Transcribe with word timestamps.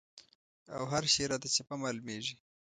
او 0.75 0.83
هر 0.91 1.03
شی 1.13 1.23
راته 1.31 1.47
چپه 1.55 1.75
معلومېږي. 1.83 2.35